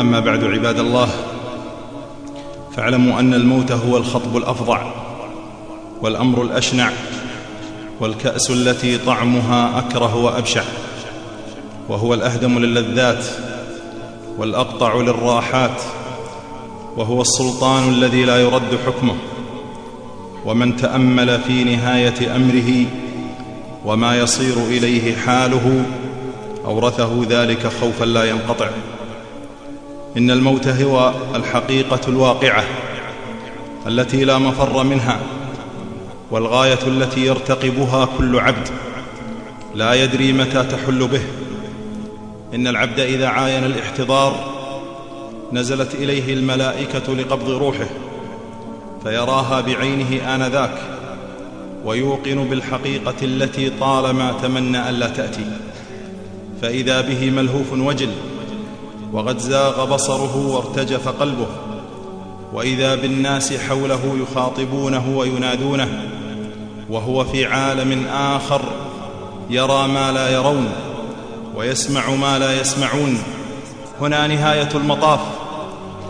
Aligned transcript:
أما 0.00 0.20
بعد 0.20 0.44
عباد 0.44 0.78
الله 0.78 1.08
فاعلموا 2.76 3.20
أن 3.20 3.34
الموت 3.34 3.72
هو 3.72 3.96
الخطب 3.96 4.36
الافظع 4.36 4.92
والأمر 6.02 6.42
الأشنع 6.42 6.90
والكأس 8.00 8.50
التي 8.50 8.98
طعمها 8.98 9.78
أكره 9.78 10.16
وأبشع 10.16 10.62
وهو 11.88 12.14
الأهدم 12.14 12.58
للذات 12.58 13.24
والأقطع 14.38 14.94
للراحات 14.94 15.82
وهو 16.96 17.22
السلطان 17.22 17.88
الذي 17.88 18.24
لا 18.24 18.36
يرد 18.42 18.78
حكمه 18.86 19.14
ومن 20.44 20.76
تأمل 20.76 21.40
في 21.40 21.64
نهاية 21.64 22.36
أمره 22.36 22.86
وما 23.84 24.18
يصير 24.18 24.56
إليه 24.56 25.16
حاله 25.16 25.84
أورثه 26.64 27.26
ذلك 27.28 27.66
خوفا 27.80 28.04
لا 28.04 28.24
ينقطع. 28.24 28.68
إن 30.16 30.30
الموت 30.30 30.68
هو 30.68 31.12
الحقيقة 31.34 32.00
الواقعة 32.08 32.64
التي 33.86 34.24
لا 34.24 34.38
مفر 34.38 34.84
منها 34.84 35.20
والغاية 36.30 36.78
التي 36.86 37.26
يرتقبها 37.26 38.08
كل 38.18 38.38
عبد 38.38 38.68
لا 39.74 39.94
يدري 39.94 40.32
متى 40.32 40.62
تحل 40.62 41.08
به. 41.08 41.22
إن 42.54 42.66
العبد 42.66 43.00
إذا 43.00 43.28
عاين 43.28 43.64
الاحتضار 43.64 44.52
نزلت 45.52 45.94
إليه 45.94 46.34
الملائكة 46.34 47.14
لقبض 47.14 47.50
روحه 47.50 47.86
فيراها 49.02 49.60
بعينه 49.60 50.34
آنذاك 50.34 50.78
ويوقن 51.84 52.44
بالحقيقة 52.44 53.14
التي 53.22 53.70
طالما 53.80 54.34
تمنى 54.42 54.90
ألا 54.90 55.08
تأتي. 55.08 55.46
فإذا 56.62 57.00
به 57.00 57.30
ملهوف 57.30 57.72
وجل 57.72 58.10
وقد 59.12 59.38
زاغ 59.38 59.94
بصره 59.94 60.36
وارتجف 60.36 61.08
قلبه. 61.08 61.46
وإذا 62.52 62.94
بالناس 62.94 63.52
حوله 63.52 64.18
يخاطبونه 64.22 65.16
وينادونه 65.16 66.08
وهو 66.90 67.24
في 67.24 67.46
عالم 67.46 68.06
آخر 68.06 68.62
يرى 69.50 69.88
ما 69.88 70.12
لا 70.12 70.30
يرون 70.30 70.72
ويسمع 71.56 72.10
ما 72.10 72.38
لا 72.38 72.60
يسمعون. 72.60 73.22
هنا 74.00 74.26
نهاية 74.26 74.68
المطاف 74.74 75.20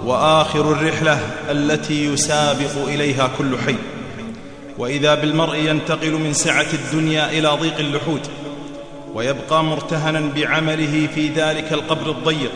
وآخر 0.04 0.72
الرحلة 0.72 1.20
التي 1.50 2.06
يسابق 2.06 2.84
إليها 2.86 3.30
كل 3.38 3.58
حي. 3.58 3.76
وإذا 4.78 5.14
بالمرء 5.14 5.56
ينتقل 5.56 6.12
من 6.12 6.32
سعة 6.32 6.66
الدنيا 6.72 7.30
إلى 7.30 7.48
ضيق 7.48 7.78
اللحود 7.78 8.20
ويبقى 9.14 9.64
مرتهنا 9.64 10.20
بعمله 10.36 11.08
في 11.14 11.28
ذلك 11.28 11.72
القبر 11.72 12.10
الضيق. 12.10 12.52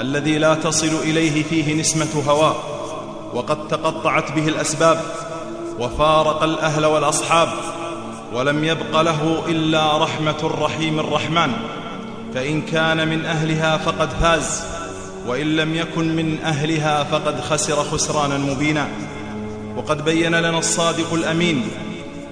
الذي 0.00 0.38
لا 0.38 0.54
تصل 0.54 0.90
إليه 1.02 1.42
فيه 1.42 1.74
نسمة 1.74 2.22
هواء 2.28 2.56
وقد 3.34 3.68
تقطعت 3.68 4.32
به 4.32 4.48
الأسباب 4.48 5.00
وفارق 5.78 6.42
الأهل 6.42 6.86
والأصحاب 6.86 7.48
ولم 8.32 8.64
يبق 8.64 9.00
له 9.00 9.42
إلا 9.48 9.98
رحمة 9.98 10.36
الرحيم 10.42 11.00
الرحمن. 11.00 11.52
فإن 12.34 12.62
كان 12.62 13.08
من 13.08 13.24
أهلها 13.24 13.76
فقد 13.76 14.10
فاز 14.10 14.64
وإن 15.26 15.56
لم 15.56 15.74
يكن 15.74 16.16
من 16.16 16.38
أهلها 16.44 17.04
فقد 17.04 17.40
خسر 17.40 17.76
خسرانا 17.76 18.38
مبينا. 18.38 18.88
وقد 19.76 20.04
بين 20.04 20.34
لنا 20.34 20.58
الصادق 20.58 21.14
الأمين 21.14 21.68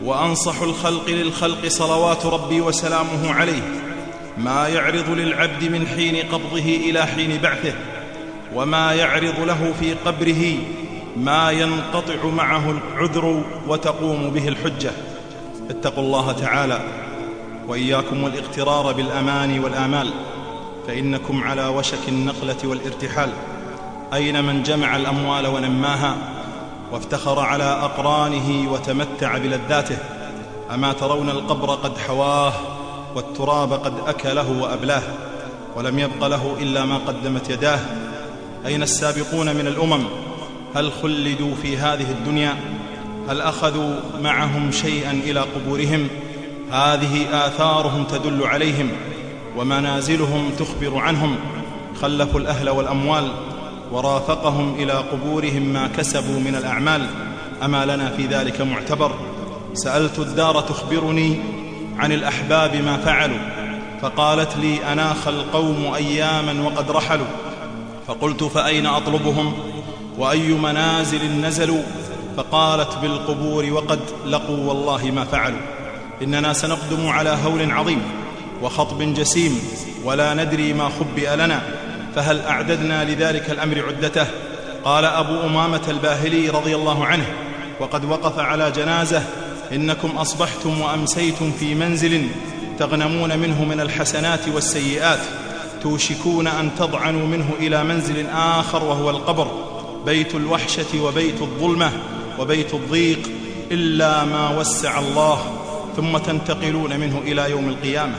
وأنصح 0.05 0.63
الخلق 0.63 1.09
للخلق 1.09 1.69
صلوات 1.69 2.27
ربي 2.27 2.61
وسلامه 2.61 3.33
عليه. 3.33 3.63
ما 4.39 4.69
يعرض 4.69 5.11
للعبد 5.11 5.65
من 5.65 5.87
حين 5.87 6.17
قبضه 6.17 6.65
إلى 6.65 7.07
حين 7.07 7.41
بعثه 7.43 7.75
وما 8.55 8.93
يعرض 8.93 9.41
له 9.41 9.73
في 9.81 9.95
قبره 9.95 10.59
ما 11.17 11.51
ينقطع 11.51 12.27
معه 12.37 12.71
العذر 12.71 13.45
وتقوم 13.69 14.31
به 14.31 14.49
الحجة. 14.49 14.91
اتقوا 15.71 16.05
الله 16.05 16.33
تعالى 16.33 16.81
وإياكم 17.69 18.23
والاغترار 18.23 18.93
بالأمان 18.93 19.59
والآمال 19.59 20.11
فإنكم 20.87 21.45
على 21.45 21.67
وشك 21.67 22.09
النقلة 22.09 22.57
والارتحال. 22.65 23.31
أين 24.15 24.45
من 24.45 24.63
جمع 24.63 24.97
الأموال 24.97 25.47
ونماها 25.47 26.17
وافتخر 26.93 27.41
على 27.41 27.65
أقرانه 27.65 28.73
وتمتع 28.73 29.39
بلذاته؟ 29.39 29.99
أما 30.75 30.93
ترون 30.93 31.31
القبر 31.31 31.75
قد 31.75 31.99
حواه 31.99 32.53
والتراب 33.15 33.73
قد 33.73 33.95
أكله 34.07 34.51
وأبلاه 34.51 35.03
ولم 35.77 35.99
يبق 35.99 36.27
له 36.27 36.57
إلا 36.61 36.85
ما 36.85 36.97
قدمت 36.97 37.51
يداه. 37.51 37.81
أين 38.67 38.83
السابقون 38.83 39.57
من 39.57 39.67
الأمم؟ 39.67 40.05
هل 40.75 40.93
خلدوا 40.93 41.55
في 41.63 41.77
هذه 41.77 42.11
الدنيا؟ 42.11 42.57
هل 43.29 43.41
أخذوا 43.41 43.95
معهم 44.23 44.73
شيئا 44.73 45.11
إلى 45.11 45.41
قبورهم؟ 45.41 46.09
هذه 46.71 47.47
آثارهم 47.47 48.05
تدل 48.05 48.45
عليهم 48.45 48.89
ومنازلهم 49.57 50.51
تخبر 50.59 50.99
عنهم. 50.99 51.37
خلفوا 52.03 52.41
الأهل 52.41 52.71
والأموال 52.71 53.33
ورافقهم 53.93 54.75
إلى 54.75 54.93
قبورهم 54.93 55.63
ما 55.63 55.89
كسبوا 55.97 56.41
من 56.41 56.55
الأعمال. 56.55 57.07
أما 57.63 57.85
لنا 57.85 58.11
في 58.11 58.27
ذلك 58.27 58.61
معتبر؟ 58.61 59.13
سألت 59.75 60.19
الدار 60.19 60.61
تخبرني 60.61 61.41
عن 62.01 62.13
الأحباب 62.13 62.77
ما 62.77 62.97
فعلوا 62.97 63.39
فقالت 64.03 64.57
لي 64.57 64.93
أناخ 64.93 65.29
القوم 65.29 65.95
أياما 65.95 66.63
وقد 66.63 66.91
رحلوا. 66.91 67.27
فقلت 68.09 68.45
فأين 68.45 68.87
أطلبهم؟ 68.87 69.55
وأي 70.19 70.49
منازل 70.49 71.41
نزلوا؟ 71.41 71.83
فقالت 72.37 72.99
بالقبور 73.03 73.73
وقد 73.73 74.01
لقوا 74.27 74.69
والله 74.69 75.11
ما 75.11 75.25
فعلوا. 75.25 75.59
إننا 76.23 76.53
سنقدم 76.53 77.09
على 77.09 77.39
هول 77.45 77.71
عظيم 77.71 78.03
وخطب 78.63 79.15
جسيم 79.15 79.61
ولا 80.05 80.35
ندري 80.35 80.73
ما 80.73 80.89
خبئ 80.89 81.37
لنا 81.37 81.63
فهل 82.15 82.41
أعددنا 82.41 83.05
لذلك 83.05 83.51
الأمر 83.51 83.85
عدته؟ 83.89 84.27
قال 84.85 85.05
أبو 85.05 85.41
أمامة 85.41 85.83
الباهلي 85.89 86.49
رضي 86.49 86.75
الله 86.75 87.07
عنه 87.07 87.27
وقد 87.81 88.05
وقف 88.05 88.39
على 88.39 88.71
جنازة 88.71 89.23
إنكم 89.73 90.09
أصبحتم 90.09 90.81
وأمسيتم 90.81 91.53
في 91.53 91.75
منزل 91.75 92.29
تغنمون 92.79 93.39
منه 93.39 93.65
من 93.65 93.81
الحسنات 93.81 94.49
والسيئات 94.49 95.21
توشكون 95.83 96.47
أن 96.47 96.71
تضعنوا 96.79 97.27
منه 97.27 97.51
إلى 97.61 97.85
منزل 97.85 98.27
آخر 98.27 98.85
وهو 98.85 99.11
القبر 99.11 99.49
بيت 100.07 100.35
الوحشة 100.35 101.03
وبيت 101.03 101.43
الظلمة 101.43 101.93
وبيت 102.39 102.75
الضيق 102.75 103.31
إلا 103.71 104.25
ما 104.25 104.59
وسع 104.59 104.99
الله 104.99 105.39
ثم 105.97 106.19
تنتقلون 106.19 107.01
منه 107.01 107.19
إلى 107.19 107.51
يوم 107.51 107.69
القيامة. 107.69 108.15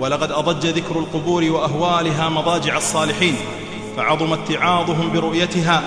ولقد 0.00 0.30
أضج 0.30 0.66
ذكر 0.66 0.98
القبور 0.98 1.44
وأهوالها 1.44 2.28
مضاجع 2.28 2.76
الصالحين 2.76 3.34
فعظم 3.96 4.32
اتعاظهم 4.32 5.12
برؤيتها 5.12 5.82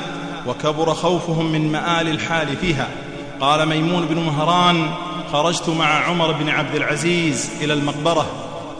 وكبر 0.47 0.93
خوفهم 0.93 1.51
من 1.51 1.71
مآل 1.71 2.07
الحال 2.07 2.57
فيها. 2.57 2.87
قال 3.41 3.65
ميمون 3.65 4.05
بن 4.05 4.19
مهران 4.19 4.91
خرجت 5.33 5.69
مع 5.69 6.05
عمر 6.05 6.31
بن 6.31 6.49
عبد 6.49 6.75
العزيز 6.75 7.49
إلى 7.61 7.73
المقبرة 7.73 8.25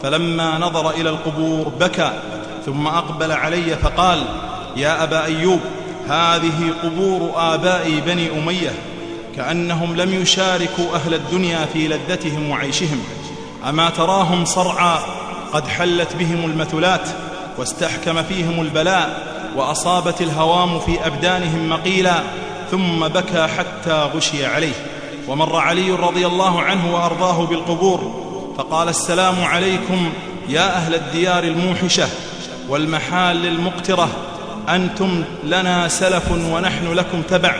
فلما 0.02 0.58
نظر 0.58 0.90
إلى 0.90 1.10
القبور 1.10 1.72
بكى 1.80 2.12
ثم 2.66 2.86
أقبل 2.86 3.32
علي 3.32 3.76
فقال 3.76 4.24
يا 4.76 5.02
أبا 5.02 5.24
أيوب 5.24 5.60
هذه 6.08 6.74
قبور 6.82 7.32
اباء 7.36 8.02
بني 8.06 8.30
أمية 8.38 8.72
كأنهم 9.36 9.96
لم 9.96 10.14
يشاركوا 10.22 10.94
أهل 10.94 11.14
الدنيا 11.14 11.66
في 11.72 11.88
لذتهم 11.88 12.50
وعيشهم 12.50 13.02
أما 13.68 13.90
تراهم 13.90 14.44
صرعى 14.44 14.98
قد 15.52 15.68
حلت 15.68 16.16
بهم 16.16 16.44
المثلات 16.44 17.08
واستحكم 17.58 18.22
فيهم 18.22 18.60
البلاء 18.60 19.30
وأصابت 19.56 20.20
الهوام 20.20 20.80
في 20.80 21.06
أبدانهم 21.06 21.70
مقيلا 21.70 22.22
ثم 22.70 23.08
بكى 23.08 23.46
حتى 23.46 24.08
غشي 24.14 24.46
عليه. 24.46 24.72
ومر 25.28 25.56
علي 25.56 25.90
رضي 25.90 26.26
الله 26.26 26.60
عنه 26.60 26.94
وأرضاه 26.94 27.46
بالقبور 27.46 28.24
فقال 28.58 28.88
السلام 28.88 29.44
عليكم 29.44 30.12
يا 30.48 30.76
أهل 30.76 30.94
الديار 30.94 31.44
الموحشة 31.44 32.08
والمحال 32.68 33.46
المقترة. 33.46 34.08
أنتم 34.68 35.24
لنا 35.44 35.88
سلف 35.88 36.30
ونحن 36.30 36.92
لكم 36.92 37.22
تبع 37.22 37.54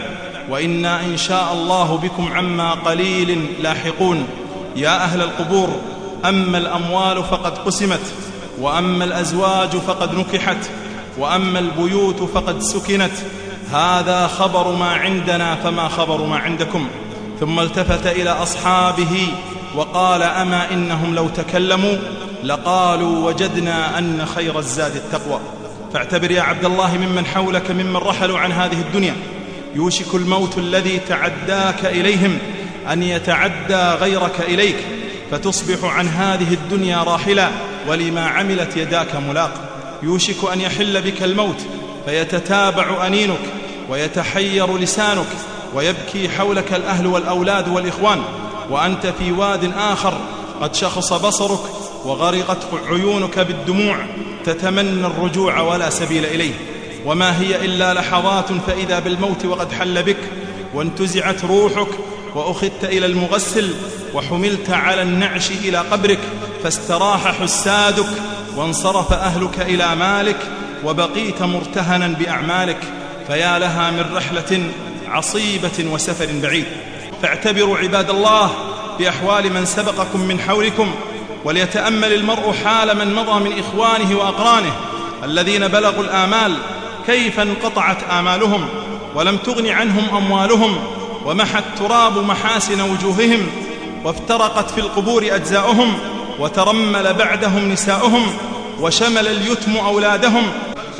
وإنا 0.50 1.00
إن 1.00 1.16
شاء 1.16 1.52
الله 1.52 1.96
بكم 1.96 2.32
عما 2.32 2.70
قليل 2.70 3.46
لاحقون. 3.62 4.26
يا 4.76 5.04
أهل 5.04 5.22
القبور 5.22 5.68
أما 6.24 6.58
الأموال 6.58 7.24
فقد 7.24 7.58
قسمت 7.58 8.12
وأما 8.60 9.04
الأزواج 9.04 9.68
فقد 9.68 10.14
نكحت 10.14 10.70
وأما 11.18 11.58
البيوت 11.58 12.22
فقد 12.22 12.62
سكنت. 12.62 13.12
هذا 13.72 14.26
خبر 14.26 14.76
ما 14.76 14.90
عندنا 14.90 15.54
فما 15.54 15.88
خبر 15.88 16.26
ما 16.26 16.36
عندكم. 16.36 16.88
ثم 17.40 17.60
التفت 17.60 18.06
إلى 18.06 18.30
أصحابه 18.30 19.28
وقال 19.74 20.22
أما 20.22 20.70
إنهم 20.72 21.14
لو 21.14 21.28
تكلموا 21.28 21.96
لقالوا 22.44 23.26
وجدنا 23.26 23.98
أن 23.98 24.26
خير 24.34 24.58
الزاد 24.58 24.96
التقوى. 24.96 25.40
فاعتبر 25.92 26.30
يا 26.30 26.42
عبد 26.42 26.64
الله 26.64 26.96
ممن 26.96 27.26
حولك 27.26 27.70
ممن 27.70 27.96
رحلوا 27.96 28.38
عن 28.38 28.52
هذه 28.52 28.80
الدنيا. 28.80 29.16
يوشك 29.74 30.14
الموت 30.14 30.58
الذي 30.58 31.00
تعداك 31.08 31.86
إليهم 31.86 32.38
أن 32.92 33.02
يتعدى 33.02 33.82
غيرك 34.00 34.40
إليك. 34.40 34.76
فتصبح 35.30 35.84
عن 35.84 36.08
هذه 36.08 36.54
الدنيا 36.54 37.02
راحلا 37.02 37.48
ولما 37.88 38.26
عملت 38.28 38.76
يداك 38.76 39.16
ملاق. 39.28 39.52
يوشك 40.02 40.52
أن 40.52 40.60
يحل 40.60 41.02
بك 41.02 41.22
الموت 41.22 41.66
فيتتابع 42.06 43.06
أنينك 43.06 43.40
ويتحير 43.88 44.76
لسانك 44.76 45.26
ويبكي 45.74 46.28
حولك 46.28 46.72
الأهل 46.72 47.06
والأولاد 47.06 47.68
والإخوان 47.68 48.22
وأنت 48.70 49.06
في 49.06 49.32
واد 49.32 49.72
آخر 49.76 50.14
قد 50.60 50.74
شخص 50.74 51.12
بصرك 51.12 51.60
وغرقت 52.04 52.58
عيونك 52.88 53.38
بالدموع 53.38 53.96
تتمنى 54.44 55.06
الرجوع 55.06 55.60
ولا 55.60 55.90
سبيل 55.90 56.24
إليه. 56.24 56.54
وما 57.06 57.40
هي 57.40 57.64
إلا 57.64 57.94
لحظات 57.94 58.46
فإذا 58.66 58.98
بالموت 58.98 59.44
وقد 59.44 59.72
حل 59.72 60.02
بك 60.02 60.18
وانتزعت 60.74 61.44
روحك 61.44 61.88
وأخذت 62.34 62.84
إلى 62.84 63.06
المغسل 63.06 63.74
وحملت 64.14 64.70
على 64.70 65.02
النعش 65.02 65.50
إلى 65.50 65.78
قبرك 65.78 66.18
فاستراح 66.62 67.40
حسادك 67.42 68.08
وانصرف 68.56 69.12
أهلك 69.12 69.60
إلى 69.60 69.94
مالك 69.94 70.36
وبقيت 70.84 71.42
مرتهنا 71.42 72.08
بأعمالك 72.08 72.78
فيا 73.26 73.58
لها 73.58 73.90
من 73.90 74.16
رحلة 74.16 74.62
عصيبة 75.08 75.90
وسفر 75.92 76.28
بعيد. 76.42 76.66
فاعتبروا 77.22 77.78
عباد 77.78 78.10
الله 78.10 78.50
بأحوال 78.98 79.52
من 79.52 79.64
سبقكم 79.64 80.20
من 80.20 80.40
حولكم 80.40 80.94
وليتأمل 81.44 82.12
المرء 82.12 82.54
حال 82.64 82.98
من 82.98 83.14
مضى 83.14 83.44
من 83.44 83.58
إخوانه 83.58 84.18
وأقرانه 84.18 84.72
الذين 85.24 85.68
بلغوا 85.68 86.04
الآمال 86.04 86.56
كيف 87.06 87.40
انقطعت 87.40 88.02
آمالهم 88.10 88.68
ولم 89.14 89.36
تغن 89.36 89.66
عنهم 89.66 90.16
أموالهم 90.16 90.78
ومحى 91.26 91.58
التراب 91.58 92.18
محاسن 92.18 92.80
وجوههم 92.80 93.46
وافترقت 94.04 94.70
في 94.70 94.80
القبور 94.80 95.26
أجزاؤهم 95.30 95.98
وترمل 96.38 97.14
بعدهم 97.14 97.72
نساؤهم 97.72 98.26
وشمل 98.80 99.26
اليتم 99.26 99.76
أولادهم 99.76 100.42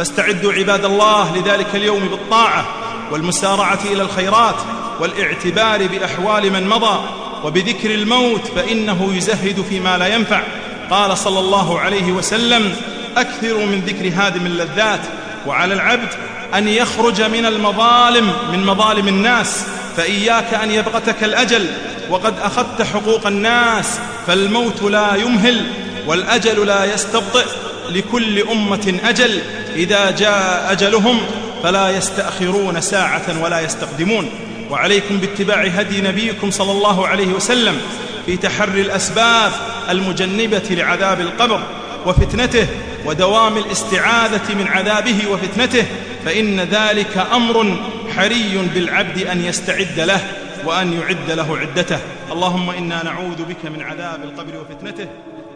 فاستعدوا 0.01 0.53
عباد 0.53 0.85
الله 0.85 1.37
لذلك 1.37 1.67
اليوم 1.75 2.09
بالطاعة 2.09 2.67
والمسارعة 3.11 3.79
إلى 3.85 4.03
الخيرات 4.03 4.55
والإعتبار 5.01 5.87
بأحوال 5.87 6.53
من 6.53 6.69
مضى 6.69 7.01
وبذكر 7.45 7.95
الموت 7.95 8.47
فإنه 8.57 9.15
يزهد 9.15 9.65
فيما 9.69 9.99
لا 9.99 10.07
ينفع. 10.15 10.43
قال 10.91 11.19
صلى 11.19 11.39
الله 11.39 11.81
عليه 11.81 12.13
وسلم 12.13 12.77
أكثروا 13.17 13.67
من 13.67 13.81
ذكر 13.81 14.13
هادم 14.17 14.47
اللذات 14.47 15.01
وعلى 15.47 15.75
العبد 15.75 16.09
أن 16.55 16.69
يخرج 16.69 17.23
من 17.23 17.47
المظالم 17.47 18.33
من 18.53 18.67
مظالم 18.67 19.09
الناس 19.09 19.65
فإياك 19.97 20.55
أن 20.55 20.71
يبغتك 20.71 21.25
الأجل 21.25 21.67
وقد 22.11 22.35
أخذت 22.39 22.83
حقوق 22.83 23.27
الناس 23.27 23.99
فالموت 24.27 24.83
لا 24.83 25.15
يمهل 25.15 25.67
والأجل 26.07 26.67
لا 26.67 26.95
يستبطئ 26.95 27.45
لكل 27.91 28.49
أمة 28.49 28.99
أجل. 29.05 29.41
إذا 29.77 30.11
جاء 30.11 30.73
أجلهم 30.73 31.21
فلا 31.63 31.91
يستأخرون 31.91 32.81
ساعة 32.81 33.43
ولا 33.43 33.61
يستقدمون. 33.61 34.31
وعليكم 34.71 35.19
باتباع 35.19 35.63
هدي 35.63 36.01
نبيكم 36.01 36.51
صلى 36.51 36.73
الله 36.73 37.07
عليه 37.07 37.27
وسلم 37.27 37.81
في 38.27 38.37
تحري 38.37 38.81
الأسباب 38.81 39.53
المجنبة 39.91 40.63
لعذاب 40.71 41.21
القبر 41.21 41.63
وفتنته 42.07 42.67
ودوام 43.07 43.57
الاستعاذة 43.57 44.55
من 44.55 44.69
عذابه 44.69 45.29
وفتنته 45.31 45.87
فإن 46.25 46.61
ذلك 46.61 47.27
أمر 47.33 47.77
حري 48.17 48.69
بالعبد 48.75 49.19
أن 49.19 49.45
يستعد 49.45 50.01
له 50.01 50.21
وأن 50.65 51.01
يعد 51.01 51.31
له 51.31 51.59
عدته. 51.59 51.99
اللهم 52.33 52.71
إنا 52.71 53.03
نعوذ 53.05 53.43
بك 53.49 53.65
من 53.65 53.83
عذاب 53.83 54.23
القبر 54.25 54.53
وفتنته. 54.61 55.07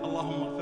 اللهم 0.05 0.54